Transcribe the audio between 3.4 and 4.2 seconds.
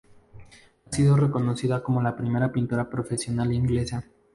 inglesa.